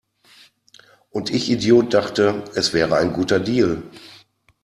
[1.11, 3.83] Und ich Idiot dachte, es wäre ein guter Deal!